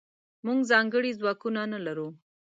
[0.45, 2.07] موږځنکړي ځواکونه نلرو